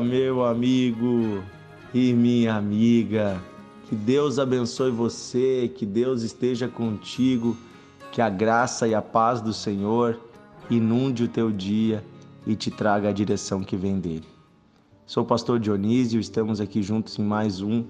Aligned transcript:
meu 0.00 0.44
amigo 0.44 1.42
e 1.92 2.12
minha 2.12 2.54
amiga. 2.54 3.40
Que 3.88 3.94
Deus 3.94 4.38
abençoe 4.38 4.90
você, 4.90 5.72
que 5.74 5.86
Deus 5.86 6.22
esteja 6.22 6.68
contigo, 6.68 7.56
que 8.12 8.20
a 8.20 8.28
graça 8.28 8.86
e 8.86 8.94
a 8.94 9.00
paz 9.00 9.40
do 9.40 9.52
Senhor 9.52 10.18
inunde 10.70 11.24
o 11.24 11.28
teu 11.28 11.50
dia 11.50 12.04
e 12.46 12.54
te 12.54 12.70
traga 12.70 13.08
a 13.08 13.12
direção 13.12 13.62
que 13.62 13.76
vem 13.76 13.98
dele. 13.98 14.26
Sou 15.06 15.22
o 15.22 15.26
pastor 15.26 15.58
Dionísio, 15.58 16.20
estamos 16.20 16.60
aqui 16.60 16.82
juntos 16.82 17.18
em 17.18 17.24
mais 17.24 17.62
um 17.62 17.84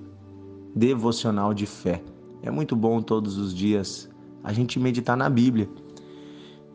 devocional 0.74 1.52
de 1.52 1.66
fé. 1.66 2.02
É 2.42 2.50
muito 2.50 2.76
bom 2.76 3.02
todos 3.02 3.36
os 3.36 3.52
dias 3.52 4.08
a 4.44 4.52
gente 4.52 4.78
meditar 4.78 5.16
na 5.16 5.28
Bíblia. 5.28 5.68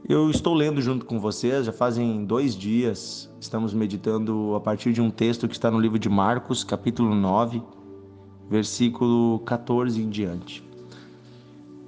Eu 0.07 0.29
estou 0.29 0.53
lendo 0.53 0.81
junto 0.81 1.05
com 1.05 1.17
vocês, 1.17 1.65
já 1.65 1.71
fazem 1.71 2.25
dois 2.25 2.57
dias, 2.57 3.33
estamos 3.39 3.73
meditando 3.73 4.53
a 4.53 4.59
partir 4.59 4.91
de 4.91 4.99
um 4.99 5.09
texto 5.09 5.47
que 5.47 5.53
está 5.53 5.71
no 5.71 5.79
livro 5.79 5.97
de 5.97 6.09
Marcos, 6.09 6.61
capítulo 6.61 7.15
9, 7.15 7.63
versículo 8.49 9.39
14 9.45 10.01
em 10.01 10.09
diante. 10.09 10.61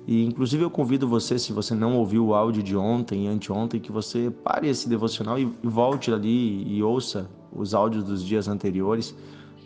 E 0.07 0.23
inclusive 0.23 0.63
eu 0.63 0.69
convido 0.69 1.09
você, 1.09 1.37
se 1.37 1.51
você 1.51 1.75
não 1.75 1.97
ouviu 1.97 2.27
o 2.27 2.33
áudio 2.33 2.63
de 2.63 2.77
ontem 2.77 3.25
e 3.25 3.27
anteontem, 3.27 3.81
que 3.81 3.91
você 3.91 4.31
pare 4.31 4.69
esse 4.69 4.87
devocional 4.87 5.37
e 5.37 5.45
volte 5.61 6.09
ali 6.09 6.63
e 6.73 6.81
ouça 6.81 7.29
os 7.51 7.73
áudios 7.73 8.05
dos 8.05 8.23
dias 8.23 8.47
anteriores, 8.47 9.13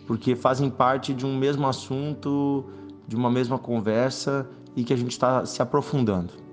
porque 0.07 0.35
fazem 0.35 0.71
parte 0.71 1.13
de 1.13 1.23
um 1.23 1.37
mesmo 1.37 1.67
assunto, 1.67 2.65
de 3.07 3.15
uma 3.15 3.29
mesma 3.29 3.59
conversa 3.59 4.49
e 4.75 4.83
que 4.83 4.91
a 4.91 4.97
gente 4.97 5.11
está 5.11 5.45
se 5.45 5.61
aprofundando. 5.61 6.48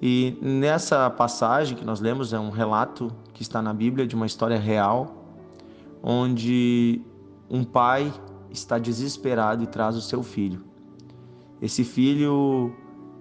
E 0.00 0.36
nessa 0.42 1.08
passagem 1.08 1.76
que 1.76 1.84
nós 1.84 2.00
lemos 2.00 2.32
é 2.32 2.38
um 2.38 2.50
relato 2.50 3.10
que 3.32 3.42
está 3.42 3.62
na 3.62 3.72
Bíblia 3.72 4.06
de 4.06 4.14
uma 4.14 4.26
história 4.26 4.58
real, 4.58 5.24
onde 6.02 7.00
um 7.48 7.64
pai 7.64 8.12
está 8.50 8.78
desesperado 8.78 9.62
e 9.62 9.66
traz 9.66 9.96
o 9.96 10.02
seu 10.02 10.22
filho. 10.22 10.64
Esse 11.60 11.82
filho 11.82 12.74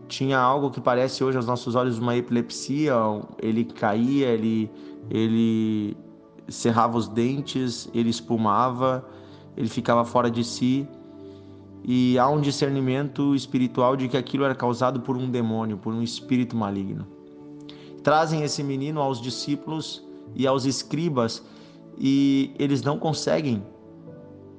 tinha 0.07 0.37
algo 0.37 0.69
que 0.69 0.81
parece 0.81 1.23
hoje 1.23 1.37
aos 1.37 1.45
nossos 1.45 1.75
olhos 1.75 1.97
uma 1.97 2.15
epilepsia, 2.15 2.93
ele 3.41 3.63
caía, 3.63 4.27
ele 4.27 4.69
ele 5.09 5.95
cerrava 6.47 6.97
os 6.97 7.07
dentes, 7.07 7.89
ele 7.93 8.09
espumava, 8.09 9.07
ele 9.55 9.69
ficava 9.69 10.03
fora 10.03 10.29
de 10.29 10.43
si 10.43 10.87
e 11.87 12.17
há 12.17 12.27
um 12.27 12.41
discernimento 12.41 13.35
espiritual 13.35 13.95
de 13.95 14.07
que 14.07 14.17
aquilo 14.17 14.43
era 14.43 14.55
causado 14.55 15.01
por 15.01 15.15
um 15.15 15.29
demônio, 15.29 15.77
por 15.77 15.93
um 15.93 16.01
espírito 16.01 16.55
maligno. 16.55 17.05
Trazem 18.01 18.41
esse 18.41 18.63
menino 18.63 18.99
aos 18.99 19.21
discípulos 19.21 20.03
e 20.33 20.47
aos 20.47 20.65
escribas 20.65 21.45
e 21.95 22.55
eles 22.57 22.81
não 22.81 22.97
conseguem 22.97 23.63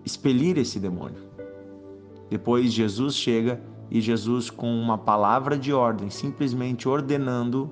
expelir 0.04 0.56
esse 0.56 0.78
demônio. 0.78 1.20
Depois 2.30 2.72
Jesus 2.72 3.16
chega 3.16 3.60
e 3.90 4.00
Jesus, 4.00 4.48
com 4.48 4.72
uma 4.72 4.96
palavra 4.96 5.58
de 5.58 5.72
ordem, 5.72 6.10
simplesmente 6.10 6.88
ordenando, 6.88 7.70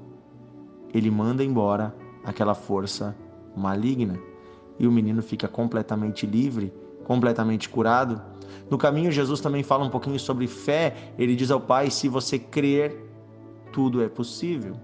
ele 0.93 1.11
manda 1.13 1.45
embora 1.45 1.95
aquela 2.25 2.55
força 2.55 3.17
maligna 3.57 4.19
e 4.81 4.87
o 4.87 4.93
menino 4.93 5.23
fica 5.23 5.47
completamente 5.47 6.27
livre, 6.27 6.73
completamente 7.05 7.69
curado 7.69 8.34
no 8.71 8.79
caminho, 8.79 9.13
Jesus 9.13 9.41
também 9.41 9.63
fala 9.63 9.85
um 9.85 9.91
pouquinho 9.91 10.19
sobre 10.19 10.47
fé. 10.47 11.13
Ele 11.19 11.37
diz 11.37 11.51
ao 11.51 11.61
Pai: 11.61 11.91
se 11.91 12.09
você 12.09 12.39
crer, 12.39 13.05
tudo 13.73 14.03
é 14.03 14.09
possível. 14.09 14.77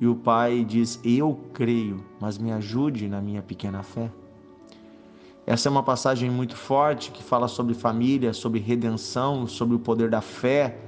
E 0.00 0.06
o 0.06 0.14
Pai 0.14 0.64
diz: 0.64 0.98
Eu 1.04 1.38
creio, 1.52 2.04
mas 2.20 2.38
me 2.38 2.52
ajude 2.52 3.08
na 3.08 3.20
minha 3.20 3.42
pequena 3.42 3.82
fé. 3.82 4.10
Essa 5.46 5.68
é 5.68 5.70
uma 5.70 5.82
passagem 5.82 6.30
muito 6.30 6.56
forte 6.56 7.10
que 7.10 7.22
fala 7.22 7.48
sobre 7.48 7.74
família, 7.74 8.32
sobre 8.32 8.60
redenção, 8.60 9.46
sobre 9.46 9.74
o 9.74 9.78
poder 9.78 10.08
da 10.08 10.20
fé. 10.20 10.78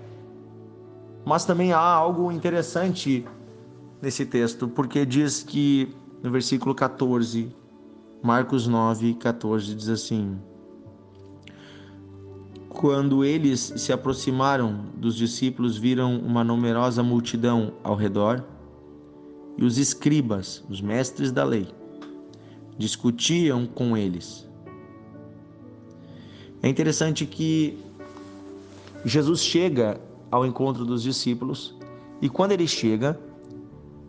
Mas 1.25 1.44
também 1.44 1.72
há 1.72 1.78
algo 1.78 2.31
interessante 2.31 3.25
nesse 4.00 4.25
texto, 4.26 4.69
porque 4.69 5.04
diz 5.06 5.42
que 5.42 5.94
no 6.22 6.31
versículo 6.31 6.75
14, 6.75 7.54
Marcos 8.22 8.66
9, 8.66 9.14
14 9.14 9.75
diz 9.75 9.88
assim: 9.88 10.38
quando 12.82 13.25
eles 13.25 13.72
se 13.76 13.93
aproximaram 13.93 14.87
dos 14.97 15.15
discípulos, 15.15 15.78
viram 15.78 16.19
uma 16.19 16.43
numerosa 16.43 17.00
multidão 17.00 17.75
ao 17.84 17.94
redor 17.94 18.43
e 19.56 19.65
os 19.65 19.78
escribas, 19.78 20.65
os 20.69 20.81
mestres 20.81 21.31
da 21.31 21.44
lei, 21.44 21.69
discutiam 22.76 23.66
com 23.66 23.97
eles. 23.97 24.48
É 26.60 26.69
interessante 26.69 27.25
que 27.25 27.78
Jesus 29.04 29.44
chega 29.44 30.00
ao 30.28 30.44
encontro 30.44 30.84
dos 30.84 31.04
discípulos 31.04 31.76
e 32.20 32.28
quando 32.28 32.50
ele 32.50 32.66
chega, 32.66 33.16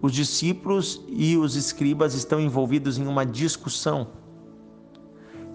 os 0.02 0.12
discípulos 0.12 1.00
e 1.08 1.38
os 1.38 1.56
escribas 1.56 2.16
estão 2.16 2.40
envolvidos 2.40 2.98
em 2.98 3.06
uma 3.06 3.24
discussão 3.24 4.08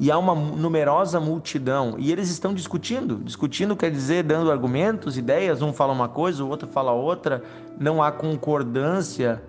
e 0.01 0.11
há 0.11 0.19
uma 0.19 0.35
numerosa 0.35 1.19
multidão 1.19 1.97
e 1.99 2.13
eles 2.13 2.31
estão 2.31 2.55
discutindo. 2.55 3.17
Discutindo 3.17 3.77
quer 3.77 3.91
dizer 3.91 4.23
dando 4.23 4.51
argumentos, 4.51 5.19
ideias, 5.19 5.61
um 5.61 5.73
fala 5.73 5.93
uma 5.93 6.09
coisa, 6.09 6.45
o 6.45 6.49
outro 6.49 6.69
fala 6.69 6.93
outra, 6.93 7.43
não 7.79 8.03
há 8.03 8.13
concordância. 8.13 9.43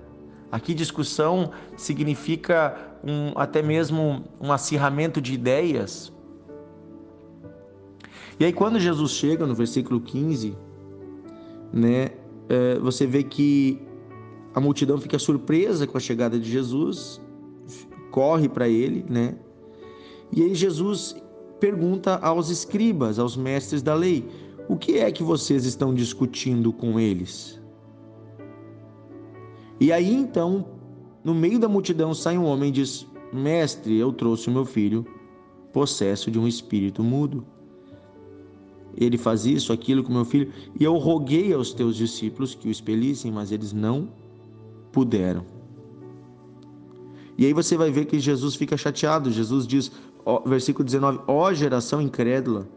Aqui 0.51 0.73
discussão 0.73 1.51
significa 1.77 2.75
um, 3.03 3.31
até 3.35 3.61
mesmo 3.61 4.23
um 4.41 4.51
acirramento 4.51 5.21
de 5.21 5.33
ideias. 5.33 6.11
E 8.39 8.45
aí 8.45 8.53
quando 8.53 8.79
Jesus 8.79 9.11
chega 9.11 9.45
no 9.45 9.53
versículo 9.53 10.01
15, 10.01 10.57
né, 11.71 12.09
é, 12.47 12.79
você 12.79 13.05
vê 13.05 13.21
que 13.21 13.79
a 14.55 14.59
multidão 14.59 14.97
fica 14.97 15.19
surpresa 15.19 15.85
com 15.85 15.95
a 15.95 16.01
chegada 16.01 16.39
de 16.39 16.49
Jesus, 16.49 17.21
corre 18.09 18.49
para 18.49 18.67
ele, 18.67 19.05
né? 19.07 19.35
E 20.31 20.43
aí 20.43 20.53
Jesus 20.53 21.15
pergunta 21.59 22.15
aos 22.17 22.49
escribas, 22.49 23.19
aos 23.19 23.35
mestres 23.35 23.81
da 23.81 23.93
lei: 23.93 24.27
o 24.67 24.77
que 24.77 24.99
é 24.99 25.11
que 25.11 25.23
vocês 25.23 25.65
estão 25.65 25.93
discutindo 25.93 26.71
com 26.71 26.99
eles? 26.99 27.59
E 29.79 29.91
aí 29.91 30.13
então, 30.13 30.65
no 31.23 31.33
meio 31.33 31.57
da 31.57 31.67
multidão, 31.67 32.13
sai 32.13 32.37
um 32.37 32.45
homem 32.45 32.69
e 32.69 32.73
diz: 32.73 33.07
Mestre, 33.33 33.97
eu 33.97 34.11
trouxe 34.11 34.47
o 34.47 34.51
meu 34.51 34.65
filho, 34.65 35.05
possesso 35.73 36.29
de 36.29 36.37
um 36.37 36.47
espírito 36.47 37.03
mudo. 37.03 37.45
Ele 38.97 39.17
faz 39.17 39.45
isso, 39.45 39.71
aquilo 39.71 40.03
com 40.03 40.11
meu 40.11 40.25
filho, 40.25 40.51
e 40.77 40.83
eu 40.83 40.97
roguei 40.97 41.53
aos 41.53 41.73
teus 41.73 41.95
discípulos 41.95 42.53
que 42.53 42.67
o 42.67 42.71
expelissem, 42.71 43.31
mas 43.31 43.51
eles 43.51 43.71
não 43.71 44.09
puderam. 44.91 45.45
E 47.37 47.45
aí 47.45 47.53
você 47.53 47.77
vai 47.77 47.89
ver 47.89 48.05
que 48.05 48.19
Jesus 48.19 48.55
fica 48.55 48.75
chateado. 48.75 49.31
Jesus 49.31 49.65
diz: 49.65 49.89
versículo 50.45 50.85
19: 50.85 51.19
Ó 51.27 51.53
geração 51.53 52.01
incrédula, 52.01 52.67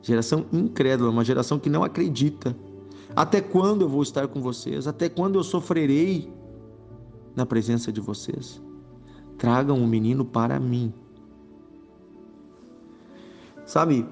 geração 0.00 0.46
incrédula, 0.52 1.10
uma 1.10 1.24
geração 1.24 1.58
que 1.58 1.70
não 1.70 1.84
acredita. 1.84 2.56
Até 3.14 3.40
quando 3.40 3.82
eu 3.82 3.88
vou 3.88 4.02
estar 4.02 4.26
com 4.28 4.40
vocês? 4.40 4.86
Até 4.86 5.08
quando 5.08 5.38
eu 5.38 5.44
sofrerei 5.44 6.32
na 7.36 7.44
presença 7.44 7.92
de 7.92 8.00
vocês? 8.00 8.60
Tragam 9.36 9.78
o 9.78 9.82
um 9.82 9.86
menino 9.86 10.24
para 10.24 10.58
mim. 10.58 10.92
Sabe, 13.66 14.06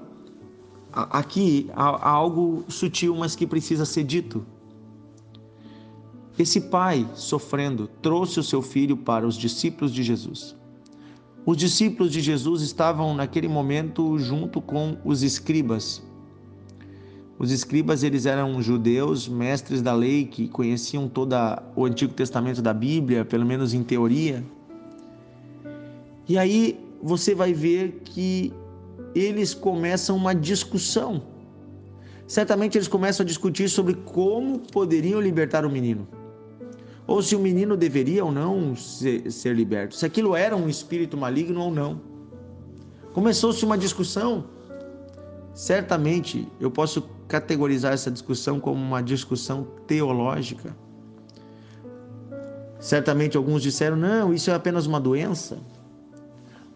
aqui 0.91 1.69
há 1.73 2.09
algo 2.09 2.63
sutil, 2.67 3.15
mas 3.15 3.35
que 3.35 3.47
precisa 3.47 3.85
ser 3.85 4.03
dito. 4.03 4.45
Esse 6.37 6.61
pai, 6.61 7.07
sofrendo, 7.13 7.87
trouxe 8.01 8.39
o 8.39 8.43
seu 8.43 8.61
filho 8.61 8.97
para 8.97 9.27
os 9.27 9.35
discípulos 9.35 9.91
de 9.91 10.01
Jesus. 10.01 10.55
Os 11.43 11.57
discípulos 11.57 12.11
de 12.11 12.21
Jesus 12.21 12.61
estavam 12.61 13.15
naquele 13.15 13.47
momento 13.47 14.19
junto 14.19 14.61
com 14.61 14.97
os 15.03 15.23
escribas. 15.23 16.03
Os 17.39 17.51
escribas 17.51 18.03
eles 18.03 18.27
eram 18.27 18.61
judeus, 18.61 19.27
mestres 19.27 19.81
da 19.81 19.91
lei 19.91 20.25
que 20.25 20.47
conheciam 20.47 21.09
todo 21.09 21.35
o 21.75 21.85
Antigo 21.85 22.13
Testamento 22.13 22.61
da 22.61 22.71
Bíblia, 22.71 23.25
pelo 23.25 23.43
menos 23.43 23.73
em 23.73 23.81
teoria. 23.81 24.43
E 26.29 26.37
aí 26.37 26.79
você 27.01 27.33
vai 27.33 27.53
ver 27.53 28.01
que 28.05 28.53
eles 29.15 29.55
começam 29.55 30.15
uma 30.15 30.35
discussão. 30.35 31.23
Certamente 32.27 32.77
eles 32.77 32.87
começam 32.87 33.23
a 33.23 33.27
discutir 33.27 33.67
sobre 33.67 33.95
como 33.95 34.59
poderiam 34.59 35.19
libertar 35.19 35.65
o 35.65 35.71
menino 35.71 36.20
ou 37.11 37.21
se 37.21 37.35
o 37.35 37.39
menino 37.39 37.75
deveria 37.75 38.23
ou 38.23 38.31
não 38.31 38.73
ser, 38.73 39.29
ser 39.29 39.53
liberto, 39.53 39.95
se 39.95 40.05
aquilo 40.05 40.33
era 40.33 40.55
um 40.55 40.69
espírito 40.69 41.17
maligno 41.17 41.61
ou 41.61 41.69
não. 41.69 42.01
Começou-se 43.13 43.65
uma 43.65 43.77
discussão. 43.77 44.45
Certamente 45.53 46.47
eu 46.57 46.71
posso 46.71 47.01
categorizar 47.27 47.91
essa 47.91 48.09
discussão 48.09 48.61
como 48.61 48.81
uma 48.81 49.03
discussão 49.03 49.67
teológica. 49.85 50.73
Certamente 52.79 53.35
alguns 53.35 53.61
disseram: 53.61 53.97
não, 53.97 54.33
isso 54.33 54.49
é 54.49 54.53
apenas 54.53 54.85
uma 54.85 54.99
doença. 54.99 55.59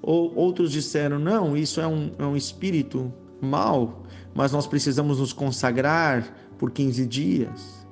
Ou 0.01 0.35
outros 0.35 0.69
disseram: 0.69 1.17
não, 1.17 1.55
isso 1.55 1.79
é 1.79 1.87
um, 1.87 2.11
é 2.19 2.25
um 2.25 2.35
espírito 2.35 3.11
mau, 3.39 4.03
mas 4.33 4.51
nós 4.51 4.67
precisamos 4.67 5.19
nos 5.19 5.31
consagrar 5.31 6.27
por 6.57 6.71
15 6.71 7.05
dias. 7.05 7.84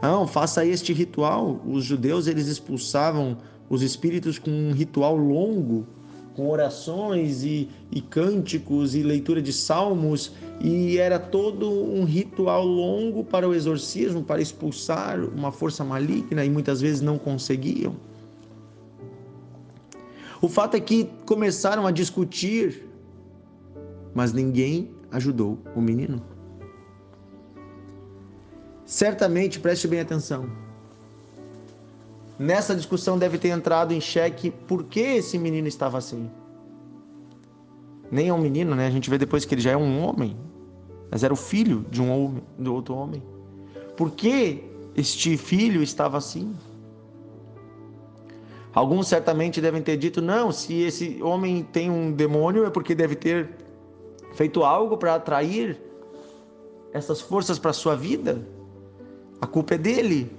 Não, 0.00 0.26
faça 0.26 0.64
este 0.64 0.92
ritual. 0.92 1.60
Os 1.66 1.84
judeus 1.84 2.26
eles 2.26 2.46
expulsavam 2.46 3.36
os 3.68 3.82
espíritos 3.82 4.38
com 4.38 4.50
um 4.50 4.72
ritual 4.72 5.16
longo, 5.16 5.86
com 6.34 6.48
orações 6.48 7.42
e, 7.42 7.68
e 7.90 8.00
cânticos 8.00 8.94
e 8.94 9.02
leitura 9.02 9.42
de 9.42 9.52
salmos, 9.52 10.32
e 10.60 10.96
era 10.96 11.18
todo 11.18 11.68
um 11.68 12.04
ritual 12.04 12.64
longo 12.64 13.24
para 13.24 13.48
o 13.48 13.54
exorcismo, 13.54 14.22
para 14.22 14.40
expulsar 14.40 15.18
uma 15.20 15.50
força 15.50 15.84
maligna, 15.84 16.44
e 16.44 16.50
muitas 16.50 16.80
vezes 16.80 17.00
não 17.00 17.18
conseguiam. 17.18 17.96
O 20.40 20.48
fato 20.48 20.76
é 20.76 20.80
que 20.80 21.10
começaram 21.26 21.84
a 21.84 21.90
discutir, 21.90 22.86
mas 24.14 24.32
ninguém 24.32 24.90
ajudou 25.10 25.58
o 25.74 25.80
menino. 25.80 26.22
Certamente, 28.88 29.60
preste 29.60 29.86
bem 29.86 30.00
atenção. 30.00 30.48
Nessa 32.38 32.74
discussão 32.74 33.18
deve 33.18 33.36
ter 33.36 33.50
entrado 33.50 33.92
em 33.92 34.00
xeque 34.00 34.50
por 34.50 34.84
que 34.84 34.98
esse 34.98 35.38
menino 35.38 35.68
estava 35.68 35.98
assim. 35.98 36.30
Nem 38.10 38.30
é 38.30 38.32
um 38.32 38.40
menino, 38.40 38.74
né? 38.74 38.86
A 38.86 38.90
gente 38.90 39.10
vê 39.10 39.18
depois 39.18 39.44
que 39.44 39.54
ele 39.54 39.60
já 39.60 39.72
é 39.72 39.76
um 39.76 40.02
homem, 40.02 40.34
mas 41.10 41.22
era 41.22 41.34
o 41.34 41.36
filho 41.36 41.84
de 41.90 42.00
um 42.00 42.10
homem, 42.10 42.42
do 42.58 42.74
outro 42.74 42.94
homem. 42.94 43.22
Por 43.94 44.12
que 44.12 44.64
este 44.96 45.36
filho 45.36 45.82
estava 45.82 46.16
assim? 46.16 46.56
Alguns 48.72 49.06
certamente 49.06 49.60
devem 49.60 49.82
ter 49.82 49.98
dito: 49.98 50.22
não, 50.22 50.50
se 50.50 50.80
esse 50.80 51.22
homem 51.22 51.62
tem 51.62 51.90
um 51.90 52.10
demônio 52.10 52.64
é 52.64 52.70
porque 52.70 52.94
deve 52.94 53.16
ter 53.16 53.50
feito 54.32 54.64
algo 54.64 54.96
para 54.96 55.14
atrair 55.16 55.78
essas 56.90 57.20
forças 57.20 57.58
para 57.58 57.74
sua 57.74 57.94
vida. 57.94 58.56
A 59.40 59.46
culpa 59.46 59.74
é 59.74 59.78
dele. 59.78 60.30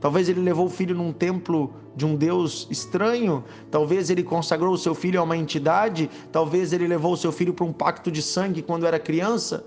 Talvez 0.00 0.28
ele 0.28 0.40
levou 0.40 0.66
o 0.66 0.70
filho 0.70 0.94
num 0.94 1.12
templo 1.12 1.74
de 1.94 2.06
um 2.06 2.16
Deus 2.16 2.66
estranho, 2.70 3.44
talvez 3.70 4.08
ele 4.08 4.22
consagrou 4.22 4.72
o 4.72 4.78
seu 4.78 4.94
filho 4.94 5.20
a 5.20 5.22
uma 5.22 5.36
entidade, 5.36 6.08
talvez 6.32 6.72
ele 6.72 6.86
levou 6.86 7.12
o 7.12 7.16
seu 7.16 7.30
filho 7.30 7.52
para 7.52 7.66
um 7.66 7.72
pacto 7.72 8.10
de 8.10 8.22
sangue 8.22 8.62
quando 8.62 8.86
era 8.86 8.98
criança. 8.98 9.64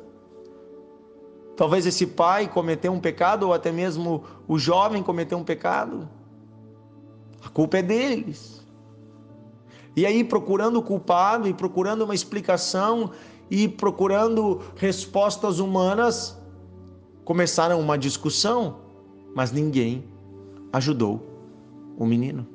Talvez 1.55 1.85
esse 1.85 2.07
pai 2.07 2.47
cometeu 2.47 2.91
um 2.91 2.99
pecado, 2.99 3.43
ou 3.43 3.53
até 3.53 3.71
mesmo 3.71 4.23
o 4.47 4.57
jovem 4.57 5.03
cometeu 5.03 5.37
um 5.37 5.43
pecado. 5.43 6.09
A 7.45 7.49
culpa 7.49 7.77
é 7.77 7.83
deles. 7.83 8.65
E 9.95 10.05
aí, 10.05 10.23
procurando 10.23 10.79
o 10.79 10.81
culpado 10.81 11.47
e 11.47 11.53
procurando 11.53 12.03
uma 12.03 12.15
explicação 12.15 13.11
e 13.51 13.67
procurando 13.67 14.61
respostas 14.75 15.59
humanas, 15.59 16.35
começaram 17.23 17.79
uma 17.79 17.97
discussão, 17.97 18.79
mas 19.35 19.51
ninguém 19.51 20.03
ajudou 20.71 21.21
o 21.97 22.05
menino. 22.05 22.47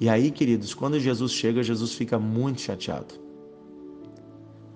E 0.00 0.08
aí, 0.08 0.30
queridos, 0.30 0.72
quando 0.72 0.98
Jesus 0.98 1.32
chega, 1.32 1.62
Jesus 1.62 1.92
fica 1.92 2.18
muito 2.18 2.60
chateado. 2.62 3.14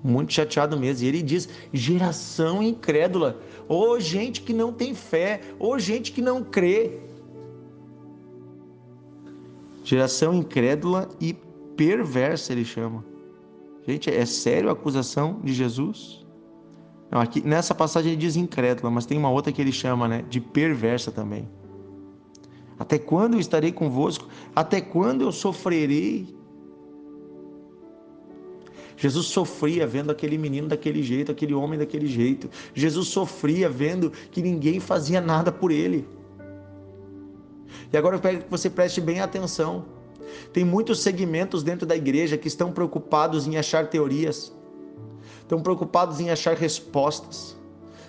Muito 0.03 0.35
chateado 0.35 0.79
mesmo. 0.79 1.05
E 1.05 1.09
ele 1.09 1.23
diz: 1.23 1.49
geração 1.73 2.63
incrédula. 2.63 3.41
Ô 3.67 3.93
oh, 3.93 4.01
gente 4.01 4.43
que 4.43 4.53
não 4.53 4.71
tem 4.71 4.95
fé. 4.95 5.41
Ô 5.59 5.71
oh, 5.71 5.79
gente 5.79 6.13
que 6.13 6.21
não 6.21 6.45
crê. 6.45 7.01
Geração 9.83 10.35
incrédula 10.35 11.09
e 11.19 11.35
perversa, 11.75 12.53
ele 12.53 12.65
chama. 12.65 13.03
Gente, 13.87 14.11
é 14.11 14.25
sério 14.27 14.69
a 14.69 14.73
acusação 14.73 15.41
de 15.43 15.53
Jesus? 15.53 16.24
Não, 17.11 17.21
aqui, 17.21 17.41
nessa 17.47 17.75
passagem 17.75 18.13
ele 18.13 18.21
diz 18.21 18.37
incrédula, 18.37 18.91
mas 18.91 19.07
tem 19.07 19.17
uma 19.17 19.31
outra 19.31 19.53
que 19.53 19.61
ele 19.61 19.73
chama 19.73 20.09
né, 20.09 20.25
de 20.29 20.41
perversa 20.41 21.13
também. 21.13 21.49
Até 22.79 22.99
quando 22.99 23.35
eu 23.35 23.41
estarei 23.41 23.71
convosco? 23.71 24.29
Até 24.55 24.81
quando 24.81 25.23
eu 25.23 25.31
sofrerei? 25.31 26.35
Jesus 28.97 29.27
sofria 29.27 29.87
vendo 29.87 30.11
aquele 30.11 30.39
menino 30.39 30.69
daquele 30.69 31.03
jeito, 31.03 31.31
aquele 31.31 31.55
homem 31.55 31.79
daquele 31.79 32.07
jeito. 32.07 32.49
Jesus 32.73 33.09
sofria 33.09 33.69
vendo 33.69 34.11
que 34.31 34.41
ninguém 34.41 34.81
fazia 34.81 35.21
nada 35.21 35.51
por 35.51 35.71
ele. 35.71 36.07
E 37.93 37.97
agora 37.97 38.17
eu 38.17 38.21
quero 38.21 38.39
que 38.39 38.51
você 38.51 38.71
preste 38.71 39.01
bem 39.01 39.21
atenção. 39.21 39.85
Tem 40.53 40.65
muitos 40.65 41.01
segmentos 41.01 41.63
dentro 41.63 41.87
da 41.87 41.97
igreja 41.97 42.37
que 42.39 42.49
estão 42.49 42.73
preocupados 42.73 43.47
em 43.47 43.57
achar 43.57 43.89
teorias, 43.89 44.53
estão 45.45 45.61
preocupados 45.61 46.19
em 46.19 46.29
achar 46.29 46.57
respostas, 46.57 47.57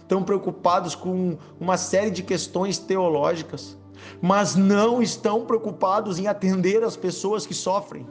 estão 0.02 0.24
preocupados 0.24 0.96
com 0.96 1.38
uma 1.60 1.78
série 1.78 2.10
de 2.10 2.24
questões 2.24 2.80
teológicas 2.80 3.78
mas 4.22 4.56
não 4.56 5.02
estão 5.02 5.46
preocupados 5.46 6.20
em 6.20 6.28
atender 6.28 6.84
as 6.84 6.96
pessoas 6.96 7.46
que 7.46 7.54
sofrem. 7.54 8.06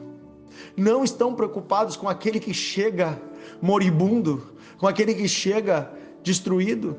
Não 0.75 1.03
estão 1.03 1.33
preocupados 1.33 1.95
com 1.95 2.07
aquele 2.07 2.39
que 2.39 2.53
chega 2.53 3.21
moribundo, 3.61 4.53
com 4.77 4.87
aquele 4.87 5.13
que 5.13 5.27
chega 5.27 5.91
destruído. 6.23 6.97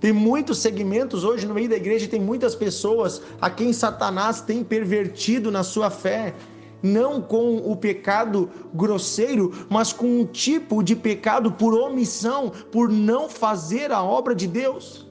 Tem 0.00 0.12
muitos 0.12 0.58
segmentos 0.58 1.24
hoje 1.24 1.46
no 1.46 1.54
meio 1.54 1.68
da 1.68 1.76
igreja, 1.76 2.08
tem 2.08 2.20
muitas 2.20 2.54
pessoas 2.54 3.20
a 3.40 3.50
quem 3.50 3.72
Satanás 3.72 4.40
tem 4.40 4.64
pervertido 4.64 5.50
na 5.50 5.62
sua 5.62 5.90
fé, 5.90 6.34
não 6.82 7.20
com 7.20 7.56
o 7.58 7.76
pecado 7.76 8.50
grosseiro, 8.74 9.52
mas 9.68 9.92
com 9.92 10.20
um 10.20 10.24
tipo 10.24 10.82
de 10.82 10.96
pecado 10.96 11.52
por 11.52 11.74
omissão, 11.74 12.50
por 12.70 12.88
não 12.88 13.28
fazer 13.28 13.92
a 13.92 14.02
obra 14.02 14.34
de 14.34 14.46
Deus. 14.46 15.06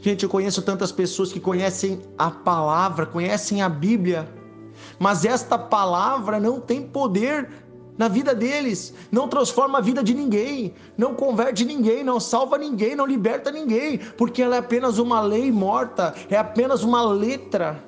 Gente, 0.00 0.24
eu 0.24 0.28
conheço 0.28 0.62
tantas 0.62 0.92
pessoas 0.92 1.32
que 1.32 1.40
conhecem 1.40 2.00
a 2.18 2.30
palavra, 2.30 3.06
conhecem 3.06 3.62
a 3.62 3.68
Bíblia, 3.68 4.28
mas 4.98 5.24
esta 5.24 5.56
palavra 5.56 6.38
não 6.38 6.60
tem 6.60 6.82
poder 6.82 7.48
na 7.96 8.08
vida 8.08 8.34
deles, 8.34 8.92
não 9.10 9.28
transforma 9.28 9.78
a 9.78 9.80
vida 9.80 10.02
de 10.02 10.12
ninguém, 10.12 10.74
não 10.98 11.14
converte 11.14 11.64
ninguém, 11.64 12.02
não 12.02 12.18
salva 12.18 12.58
ninguém, 12.58 12.96
não 12.96 13.06
liberta 13.06 13.50
ninguém, 13.50 13.98
porque 14.18 14.42
ela 14.42 14.56
é 14.56 14.58
apenas 14.58 14.98
uma 14.98 15.20
lei 15.20 15.50
morta, 15.50 16.14
é 16.28 16.36
apenas 16.36 16.82
uma 16.82 17.02
letra 17.04 17.82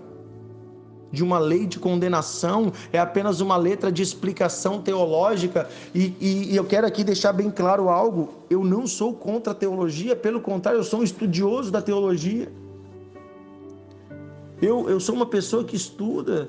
de 1.11 1.23
uma 1.23 1.39
lei 1.39 1.67
de 1.67 1.79
condenação, 1.79 2.73
é 2.93 2.99
apenas 2.99 3.41
uma 3.41 3.57
letra 3.57 3.91
de 3.91 4.03
explicação 4.03 4.81
teológica. 4.81 5.69
E, 5.95 6.15
e, 6.21 6.53
e, 6.53 6.57
eu 6.57 6.65
quero 6.65 6.87
aqui 6.87 7.05
deixar 7.05 7.33
bem 7.33 7.51
claro 7.51 7.89
algo: 7.89 8.35
eu 8.51 8.65
não 8.65 8.87
sou 8.87 9.13
contra 9.13 9.53
a 9.53 9.55
teologia, 9.55 10.17
pelo 10.17 10.41
contrário, 10.41 10.79
eu 10.79 10.85
sou 10.85 11.01
um 11.01 11.05
estudioso 11.05 11.71
da 11.71 11.81
teologia. 11.81 12.51
Eu, 14.61 14.89
eu 14.89 14.99
sou 14.99 15.15
uma 15.15 15.27
pessoa 15.27 15.65
que 15.65 15.77
estuda. 15.77 16.49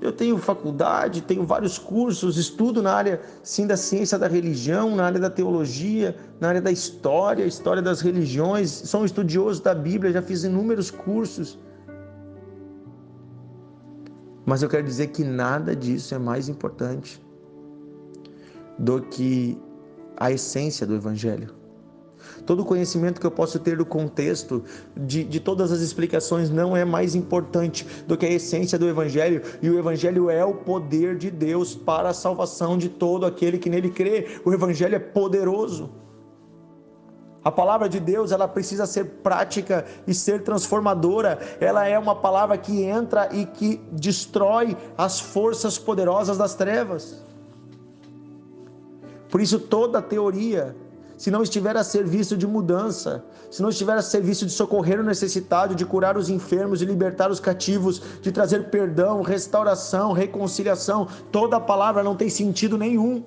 Eu 0.00 0.12
tenho 0.12 0.38
faculdade, 0.38 1.20
tenho 1.20 1.44
vários 1.44 1.78
cursos, 1.78 2.38
estudo 2.38 2.80
na 2.80 2.94
área 2.94 3.20
sim 3.42 3.66
da 3.66 3.76
ciência 3.76 4.18
da 4.18 4.26
religião, 4.26 4.96
na 4.96 5.04
área 5.04 5.20
da 5.20 5.28
teologia, 5.28 6.16
na 6.40 6.48
área 6.48 6.62
da 6.62 6.70
história, 6.70 7.44
história 7.44 7.82
das 7.82 8.00
religiões. 8.00 8.70
Sou 8.70 9.02
um 9.02 9.04
estudioso 9.04 9.62
da 9.62 9.74
Bíblia, 9.74 10.10
já 10.10 10.22
fiz 10.22 10.42
inúmeros 10.42 10.90
cursos. 10.90 11.58
Mas 14.50 14.62
eu 14.64 14.68
quero 14.68 14.82
dizer 14.82 15.06
que 15.06 15.22
nada 15.22 15.76
disso 15.76 16.12
é 16.12 16.18
mais 16.18 16.48
importante 16.48 17.22
do 18.76 19.00
que 19.00 19.56
a 20.16 20.32
essência 20.32 20.84
do 20.84 20.96
Evangelho. 20.96 21.54
Todo 22.44 22.62
o 22.62 22.64
conhecimento 22.64 23.20
que 23.20 23.26
eu 23.28 23.30
posso 23.30 23.60
ter 23.60 23.76
do 23.76 23.86
contexto, 23.86 24.64
de, 24.96 25.22
de 25.22 25.38
todas 25.38 25.70
as 25.70 25.80
explicações, 25.80 26.50
não 26.50 26.76
é 26.76 26.84
mais 26.84 27.14
importante 27.14 27.86
do 28.08 28.16
que 28.16 28.26
a 28.26 28.32
essência 28.32 28.76
do 28.76 28.88
Evangelho. 28.88 29.40
E 29.62 29.70
o 29.70 29.78
Evangelho 29.78 30.28
é 30.28 30.44
o 30.44 30.52
poder 30.52 31.16
de 31.16 31.30
Deus 31.30 31.76
para 31.76 32.08
a 32.08 32.12
salvação 32.12 32.76
de 32.76 32.88
todo 32.88 33.26
aquele 33.26 33.56
que 33.56 33.70
nele 33.70 33.88
crê. 33.88 34.40
O 34.44 34.52
Evangelho 34.52 34.96
é 34.96 34.98
poderoso. 34.98 35.90
A 37.42 37.50
palavra 37.50 37.88
de 37.88 37.98
Deus, 37.98 38.32
ela 38.32 38.46
precisa 38.46 38.84
ser 38.84 39.04
prática 39.22 39.86
e 40.06 40.12
ser 40.12 40.42
transformadora. 40.42 41.38
Ela 41.58 41.86
é 41.86 41.98
uma 41.98 42.14
palavra 42.14 42.58
que 42.58 42.82
entra 42.82 43.28
e 43.32 43.46
que 43.46 43.80
destrói 43.92 44.76
as 44.96 45.18
forças 45.18 45.78
poderosas 45.78 46.36
das 46.36 46.54
trevas. 46.54 47.24
Por 49.30 49.40
isso 49.40 49.58
toda 49.58 50.02
teoria, 50.02 50.76
se 51.16 51.30
não 51.30 51.42
estiver 51.42 51.76
a 51.76 51.84
serviço 51.84 52.36
de 52.36 52.46
mudança, 52.46 53.24
se 53.50 53.62
não 53.62 53.70
estiver 53.70 53.96
a 53.96 54.02
serviço 54.02 54.44
de 54.44 54.52
socorrer 54.52 55.00
o 55.00 55.04
necessitado, 55.04 55.74
de 55.74 55.86
curar 55.86 56.18
os 56.18 56.28
enfermos, 56.28 56.78
de 56.78 56.84
libertar 56.84 57.30
os 57.30 57.40
cativos, 57.40 58.02
de 58.20 58.30
trazer 58.30 58.70
perdão, 58.70 59.22
restauração, 59.22 60.12
reconciliação, 60.12 61.08
toda 61.32 61.60
palavra 61.60 62.02
não 62.02 62.16
tem 62.16 62.28
sentido 62.28 62.76
nenhum. 62.76 63.22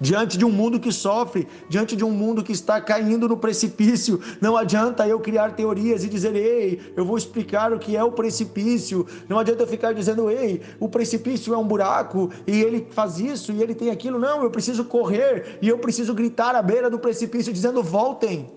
Diante 0.00 0.38
de 0.38 0.44
um 0.44 0.50
mundo 0.50 0.80
que 0.80 0.90
sofre, 0.90 1.46
diante 1.68 1.94
de 1.94 2.04
um 2.04 2.10
mundo 2.10 2.42
que 2.42 2.52
está 2.52 2.80
caindo 2.80 3.28
no 3.28 3.36
precipício. 3.36 4.20
Não 4.40 4.56
adianta 4.56 5.06
eu 5.06 5.20
criar 5.20 5.52
teorias 5.52 6.02
e 6.04 6.08
dizer, 6.08 6.34
ei, 6.34 6.80
eu 6.96 7.04
vou 7.04 7.18
explicar 7.18 7.72
o 7.72 7.78
que 7.78 7.96
é 7.96 8.02
o 8.02 8.12
precipício. 8.12 9.06
Não 9.28 9.38
adianta 9.38 9.62
eu 9.62 9.66
ficar 9.66 9.92
dizendo, 9.92 10.30
ei, 10.30 10.62
o 10.78 10.88
precipício 10.88 11.52
é 11.52 11.58
um 11.58 11.66
buraco 11.66 12.30
e 12.46 12.60
ele 12.62 12.86
faz 12.90 13.18
isso 13.18 13.52
e 13.52 13.62
ele 13.62 13.74
tem 13.74 13.90
aquilo. 13.90 14.18
Não, 14.18 14.42
eu 14.42 14.50
preciso 14.50 14.84
correr 14.84 15.58
e 15.60 15.68
eu 15.68 15.78
preciso 15.78 16.14
gritar 16.14 16.54
à 16.54 16.62
beira 16.62 16.88
do 16.88 16.98
precipício 16.98 17.52
dizendo, 17.52 17.82
voltem, 17.82 18.50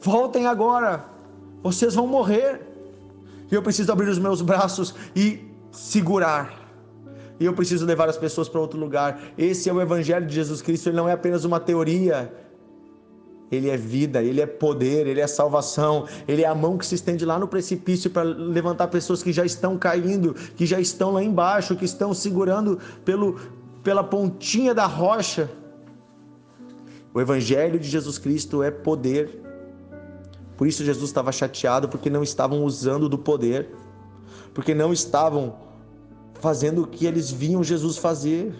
voltem 0.00 0.46
agora, 0.46 1.06
vocês 1.62 1.94
vão 1.94 2.06
morrer. 2.06 2.66
E 3.50 3.54
eu 3.54 3.62
preciso 3.62 3.90
abrir 3.90 4.10
os 4.10 4.18
meus 4.18 4.42
braços 4.42 4.94
e 5.16 5.40
segurar 5.72 6.57
e 7.40 7.44
eu 7.44 7.52
preciso 7.52 7.86
levar 7.86 8.08
as 8.08 8.16
pessoas 8.16 8.48
para 8.48 8.60
outro 8.60 8.78
lugar. 8.78 9.20
Esse 9.36 9.68
é 9.68 9.72
o 9.72 9.80
Evangelho 9.80 10.26
de 10.26 10.34
Jesus 10.34 10.60
Cristo, 10.60 10.88
ele 10.88 10.96
não 10.96 11.08
é 11.08 11.12
apenas 11.12 11.44
uma 11.44 11.60
teoria. 11.60 12.32
Ele 13.50 13.70
é 13.70 13.76
vida, 13.76 14.22
ele 14.22 14.42
é 14.42 14.46
poder, 14.46 15.06
ele 15.06 15.20
é 15.20 15.26
salvação, 15.26 16.06
ele 16.26 16.42
é 16.42 16.46
a 16.46 16.54
mão 16.54 16.76
que 16.76 16.84
se 16.84 16.94
estende 16.94 17.24
lá 17.24 17.38
no 17.38 17.48
precipício 17.48 18.10
para 18.10 18.22
levantar 18.22 18.88
pessoas 18.88 19.22
que 19.22 19.32
já 19.32 19.44
estão 19.44 19.78
caindo, 19.78 20.34
que 20.34 20.66
já 20.66 20.78
estão 20.78 21.12
lá 21.12 21.22
embaixo, 21.22 21.74
que 21.74 21.84
estão 21.86 22.12
segurando 22.12 22.78
pelo, 23.06 23.40
pela 23.82 24.04
pontinha 24.04 24.74
da 24.74 24.84
rocha. 24.84 25.48
O 27.14 27.20
Evangelho 27.20 27.78
de 27.78 27.88
Jesus 27.88 28.18
Cristo 28.18 28.62
é 28.62 28.70
poder. 28.70 29.42
Por 30.58 30.66
isso 30.66 30.84
Jesus 30.84 31.08
estava 31.08 31.32
chateado, 31.32 31.88
porque 31.88 32.10
não 32.10 32.22
estavam 32.22 32.64
usando 32.64 33.08
do 33.08 33.16
poder, 33.16 33.70
porque 34.52 34.74
não 34.74 34.92
estavam 34.92 35.56
fazendo 36.40 36.82
o 36.82 36.86
que 36.86 37.06
eles 37.06 37.30
viam 37.30 37.62
Jesus 37.62 37.96
fazer. 37.96 38.54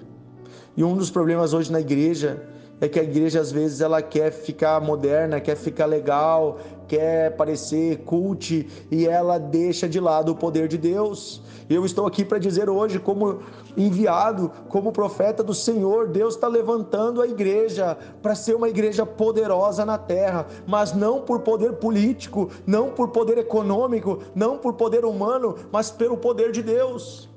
E 0.77 0.85
um 0.85 0.97
dos 0.97 1.11
problemas 1.11 1.53
hoje 1.53 1.73
na 1.73 1.81
igreja 1.81 2.43
é 2.81 2.89
que 2.89 3.01
a 3.01 3.03
igreja 3.03 3.41
às 3.41 3.51
vezes 3.51 3.81
ela 3.81 4.01
quer 4.01 4.31
ficar 4.31 4.81
moderna, 4.81 5.41
quer 5.41 5.57
ficar 5.57 5.87
legal, 5.87 6.59
quer 6.87 7.37
parecer 7.37 7.99
cult 8.05 8.67
e 8.91 9.07
ela 9.07 9.37
deixa 9.39 9.89
de 9.89 9.99
lado 9.99 10.33
o 10.33 10.37
poder 10.37 10.69
de 10.69 10.79
Deus. 10.79 11.43
Eu 11.69 11.85
estou 11.85 12.07
aqui 12.07 12.25
para 12.25 12.39
dizer 12.39 12.71
hoje, 12.71 12.99
como 12.99 13.41
enviado, 13.77 14.51
como 14.69 14.93
profeta 14.93 15.43
do 15.43 15.53
Senhor, 15.53 16.09
Deus 16.09 16.35
está 16.35 16.49
levantando 16.49 17.21
a 17.21 17.27
igreja 17.27 17.99
para 18.23 18.35
ser 18.35 18.55
uma 18.55 18.69
igreja 18.69 19.05
poderosa 19.05 19.85
na 19.85 19.99
terra, 19.99 20.47
mas 20.67 20.95
não 20.95 21.21
por 21.21 21.41
poder 21.41 21.75
político, 21.75 22.49
não 22.67 22.91
por 22.91 23.09
poder 23.09 23.39
econômico, 23.39 24.21
não 24.35 24.57
por 24.57 24.75
poder 24.75 25.05
humano, 25.05 25.57
mas 25.71 25.91
pelo 25.91 26.17
poder 26.17 26.53
de 26.53 26.63
Deus 26.63 27.28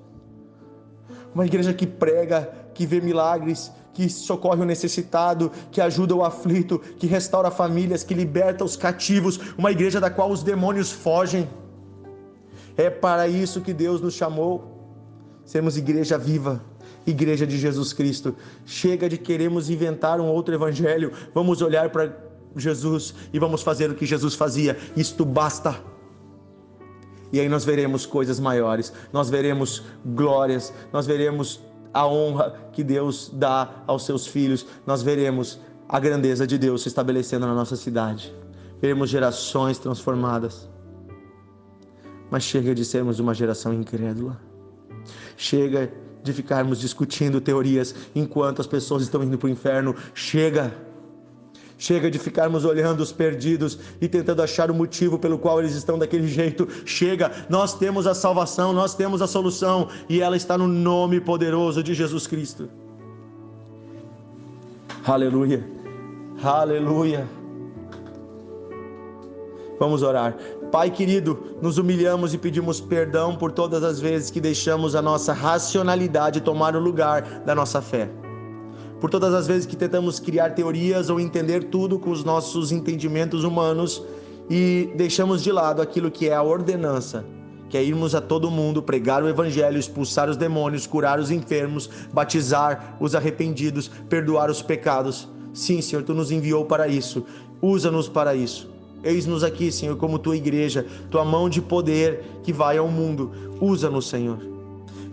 uma 1.34 1.46
igreja 1.46 1.74
que 1.74 1.88
prega, 1.88 2.52
que 2.74 2.86
vê 2.86 3.00
milagres, 3.00 3.72
que 3.94 4.10
socorre 4.10 4.62
o 4.62 4.66
necessitado, 4.66 5.52
que 5.72 5.82
ajuda 5.82 6.16
o 6.16 6.24
aflito, 6.24 6.80
que 6.80 7.08
restaura 7.08 7.52
famílias, 7.52 8.04
que 8.04 8.14
liberta 8.14 8.64
os 8.64 8.76
cativos, 8.76 9.40
uma 9.58 9.72
igreja 9.72 10.00
da 10.00 10.10
qual 10.10 10.32
os 10.32 10.44
demônios 10.44 10.92
fogem. 10.92 11.48
É 12.78 12.90
para 12.90 13.28
isso 13.28 13.62
que 13.62 13.74
Deus 13.74 14.02
nos 14.02 14.14
chamou. 14.14 14.80
Sermos 15.44 15.78
igreja 15.78 16.18
viva, 16.18 16.64
igreja 17.06 17.46
de 17.46 17.58
Jesus 17.58 17.92
Cristo. 17.92 18.36
Chega 18.66 19.10
de 19.10 19.18
queremos 19.18 19.70
inventar 19.70 20.20
um 20.22 20.28
outro 20.28 20.54
evangelho. 20.54 21.12
Vamos 21.34 21.62
olhar 21.62 21.90
para 21.90 22.16
Jesus 22.56 23.14
e 23.34 23.40
vamos 23.40 23.62
fazer 23.62 23.90
o 23.90 23.96
que 23.96 24.06
Jesus 24.06 24.36
fazia. 24.36 24.78
Isto 24.96 25.26
basta. 25.26 25.76
E 27.32 27.40
aí 27.40 27.48
nós 27.48 27.64
veremos 27.64 28.06
coisas 28.06 28.40
maiores, 28.40 28.92
nós 29.14 29.30
veremos 29.30 29.84
glórias, 30.06 30.74
nós 30.92 31.06
veremos 31.06 31.62
a 31.94 32.06
honra 32.08 32.56
que 32.72 32.84
Deus 32.84 33.30
dá 33.34 33.84
aos 33.88 34.06
seus 34.06 34.28
filhos, 34.28 34.66
nós 34.86 35.02
veremos 35.02 35.60
a 35.88 36.00
grandeza 36.00 36.46
de 36.46 36.58
Deus 36.58 36.84
se 36.84 36.88
estabelecendo 36.88 37.46
na 37.46 37.54
nossa 37.54 37.76
cidade, 37.76 38.34
veremos 38.82 39.10
gerações 39.10 39.78
transformadas. 39.78 40.70
Mas 42.30 42.44
chega 42.44 42.74
de 42.74 42.86
sermos 42.86 43.20
uma 43.20 43.34
geração 43.34 43.74
incrédula, 43.74 44.40
chega 45.36 45.92
de 46.24 46.32
ficarmos 46.32 46.80
discutindo 46.80 47.42
teorias 47.42 47.94
enquanto 48.16 48.62
as 48.62 48.68
pessoas 48.68 49.04
estão 49.04 49.24
indo 49.24 49.38
para 49.38 49.48
o 49.48 49.50
inferno, 49.50 49.96
chega 50.14 50.74
Chega 51.82 52.12
de 52.12 52.20
ficarmos 52.20 52.64
olhando 52.64 53.00
os 53.00 53.12
perdidos 53.12 53.80
e 54.00 54.08
tentando 54.08 54.44
achar 54.44 54.70
o 54.70 54.74
motivo 54.74 55.18
pelo 55.18 55.40
qual 55.40 55.60
eles 55.60 55.74
estão 55.74 55.98
daquele 55.98 56.28
jeito. 56.28 56.68
Chega, 56.86 57.32
nós 57.50 57.74
temos 57.74 58.06
a 58.06 58.14
salvação, 58.14 58.72
nós 58.72 58.94
temos 58.94 59.20
a 59.20 59.26
solução 59.26 59.88
e 60.08 60.22
ela 60.22 60.38
está 60.38 60.56
no 60.56 60.68
nome 60.68 61.20
poderoso 61.20 61.82
de 61.82 61.96
Jesus 61.96 62.28
Cristo. 62.28 62.70
Aleluia, 65.04 65.66
aleluia. 66.44 67.28
Vamos 69.80 70.04
orar. 70.04 70.38
Pai 70.72 70.92
querido, 70.92 71.58
nos 71.64 71.80
humilhamos 71.80 72.32
e 72.36 72.38
pedimos 72.38 72.80
perdão 72.80 73.36
por 73.36 73.52
todas 73.52 73.84
as 73.84 74.00
vezes 74.00 74.30
que 74.30 74.40
deixamos 74.40 74.94
a 74.94 75.02
nossa 75.02 75.34
racionalidade 75.34 76.42
tomar 76.42 76.76
o 76.76 76.80
lugar 76.80 77.24
da 77.44 77.56
nossa 77.56 77.82
fé 77.82 78.08
por 79.02 79.10
todas 79.10 79.34
as 79.34 79.48
vezes 79.48 79.66
que 79.66 79.76
tentamos 79.76 80.20
criar 80.20 80.52
teorias 80.52 81.10
ou 81.10 81.20
entender 81.20 81.66
tudo 81.66 81.98
com 81.98 82.12
os 82.12 82.24
nossos 82.24 82.72
entendimentos 82.72 83.44
humanos 83.44 84.04
e 84.48 84.92
deixamos 84.96 85.42
de 85.42 85.52
lado 85.52 85.82
aquilo 85.82 86.12
que 86.12 86.30
é 86.30 86.36
a 86.36 86.44
ordenança, 86.44 87.26
que 87.68 87.76
é 87.76 87.84
irmos 87.84 88.14
a 88.14 88.22
todo 88.22 88.52
mundo, 88.52 88.84
pregar 88.84 89.24
o 89.24 89.28
evangelho, 89.28 89.80
expulsar 89.80 90.30
os 90.30 90.38
demônios, 90.38 90.86
curar 90.86 91.20
os 91.20 91.32
enfermos, 91.32 91.90
batizar 92.14 92.96
os 93.00 93.16
arrependidos, 93.16 93.90
perdoar 94.08 94.52
os 94.52 94.62
pecados. 94.62 95.28
Sim, 95.52 95.82
Senhor, 95.82 96.04
tu 96.04 96.14
nos 96.14 96.30
enviou 96.32 96.66
para 96.66 96.88
isso. 96.88 97.26
Usa-nos 97.60 98.08
para 98.08 98.36
isso. 98.36 98.70
Eis-nos 99.04 99.44
aqui, 99.44 99.72
Senhor, 99.72 99.98
como 99.98 100.20
tua 100.20 100.38
igreja, 100.38 100.86
tua 101.10 101.26
mão 101.26 101.50
de 101.50 101.60
poder 101.60 102.24
que 102.44 102.54
vai 102.54 102.78
ao 102.78 102.88
mundo. 102.88 103.32
Usa-nos, 103.60 104.08
Senhor. 104.08 104.61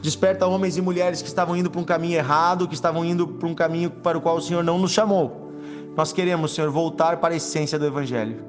Desperta 0.01 0.47
homens 0.47 0.77
e 0.77 0.81
mulheres 0.81 1.21
que 1.21 1.29
estavam 1.29 1.57
indo 1.57 1.71
para 1.71 1.81
um 1.81 1.85
caminho 1.85 2.17
errado, 2.17 2.69
que 2.69 2.75
estavam 2.75 3.05
indo 3.05 3.27
para 3.27 3.49
um 3.49 3.55
caminho 3.55 3.91
para 3.91 4.17
o 4.17 4.21
qual 4.21 4.37
o 4.37 4.41
Senhor 4.41 4.63
não 4.63 4.79
nos 4.79 4.93
chamou. 4.93 5.51
Nós 5.97 6.13
queremos, 6.13 6.55
Senhor, 6.55 6.71
voltar 6.71 7.17
para 7.17 7.35
a 7.35 7.37
essência 7.37 7.79
do 7.79 7.85
Evangelho. 7.85 8.45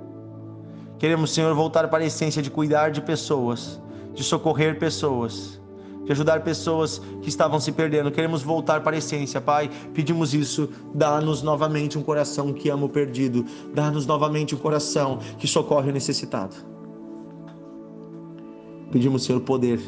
Queremos, 1.00 1.32
Senhor, 1.34 1.56
voltar 1.56 1.88
para 1.88 2.04
a 2.04 2.08
essência 2.08 2.42
de 2.42 2.52
cuidar 2.52 2.92
de 2.92 3.02
pessoas, 3.02 3.82
de 4.14 4.24
socorrer 4.24 4.78
pessoas, 4.78 5.60
de 6.06 6.12
ajudar 6.12 6.44
pessoas 6.44 7.02
que 7.22 7.30
estavam 7.30 7.60
se 7.60 7.72
perdendo. 7.72 8.12
Queremos 8.12 8.44
voltar 8.44 8.84
para 8.84 8.96
a 8.96 9.00
essência, 9.00 9.42
Pai. 9.42 9.72
Pedimos 9.94 10.36
isso. 10.36 10.70
Dá-nos 10.94 11.42
novamente 11.42 11.98
um 11.98 12.04
coração 12.04 12.54
que 12.54 12.70
ama 12.70 12.86
o 12.86 12.90
perdido. 12.90 13.44
Dá-nos 13.74 14.06
novamente 14.06 14.54
um 14.54 14.58
coração 14.58 15.18
que 15.40 15.48
socorre 15.48 15.90
o 15.90 15.94
necessitado. 15.94 16.56
Pedimos, 18.92 19.24
Senhor, 19.24 19.40
poder 19.42 19.80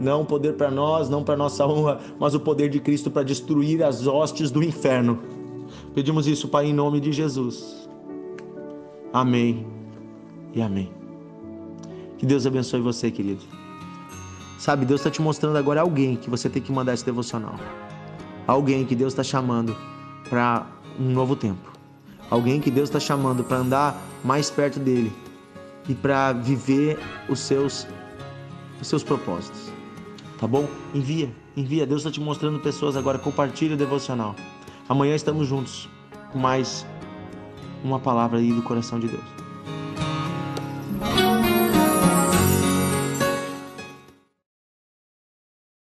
não 0.00 0.22
o 0.22 0.24
poder 0.24 0.54
para 0.54 0.70
nós, 0.70 1.08
não 1.08 1.24
para 1.24 1.36
nossa 1.36 1.66
honra, 1.66 2.00
mas 2.18 2.34
o 2.34 2.40
poder 2.40 2.68
de 2.68 2.78
Cristo 2.78 3.10
para 3.10 3.22
destruir 3.22 3.82
as 3.82 4.06
hostes 4.06 4.50
do 4.50 4.62
inferno. 4.62 5.18
Pedimos 5.94 6.26
isso, 6.26 6.48
Pai, 6.48 6.66
em 6.66 6.72
nome 6.72 7.00
de 7.00 7.12
Jesus. 7.12 7.88
Amém 9.12 9.66
e 10.54 10.62
amém. 10.62 10.90
Que 12.16 12.26
Deus 12.26 12.46
abençoe 12.46 12.80
você, 12.80 13.10
querido. 13.10 13.42
Sabe, 14.58 14.84
Deus 14.84 15.00
está 15.00 15.10
te 15.10 15.22
mostrando 15.22 15.56
agora 15.56 15.80
alguém 15.80 16.16
que 16.16 16.28
você 16.28 16.48
tem 16.48 16.60
que 16.62 16.72
mandar 16.72 16.94
esse 16.94 17.04
devocional. 17.04 17.54
Alguém 18.46 18.84
que 18.84 18.94
Deus 18.94 19.12
está 19.12 19.22
chamando 19.22 19.76
para 20.28 20.66
um 20.98 21.10
novo 21.10 21.36
tempo. 21.36 21.72
Alguém 22.30 22.60
que 22.60 22.70
Deus 22.70 22.88
está 22.88 23.00
chamando 23.00 23.44
para 23.44 23.58
andar 23.58 24.02
mais 24.24 24.50
perto 24.50 24.78
dele 24.78 25.12
e 25.88 25.94
para 25.94 26.32
viver 26.32 26.98
os 27.28 27.38
seus, 27.38 27.86
os 28.80 28.88
seus 28.88 29.02
propósitos 29.02 29.67
tá 30.38 30.46
bom? 30.46 30.66
Envia, 30.94 31.30
envia. 31.56 31.86
Deus 31.86 32.00
está 32.00 32.10
te 32.10 32.20
mostrando 32.20 32.60
pessoas 32.60 32.96
agora. 32.96 33.18
Compartilha 33.18 33.74
o 33.74 33.76
devocional. 33.76 34.34
Amanhã 34.88 35.14
estamos 35.14 35.46
juntos 35.46 35.88
com 36.32 36.38
mais 36.38 36.86
uma 37.84 37.98
palavra 37.98 38.38
aí 38.38 38.52
do 38.52 38.62
coração 38.62 38.98
de 38.98 39.08
Deus. 39.08 39.47